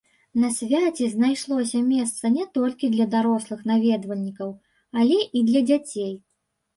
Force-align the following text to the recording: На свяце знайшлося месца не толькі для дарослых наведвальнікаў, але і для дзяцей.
На 0.43 0.47
свяце 0.53 1.09
знайшлося 1.15 1.81
месца 1.89 2.31
не 2.37 2.45
толькі 2.57 2.89
для 2.95 3.07
дарослых 3.15 3.59
наведвальнікаў, 3.73 4.49
але 5.03 5.19
і 5.41 5.45
для 5.51 5.61
дзяцей. 5.69 6.11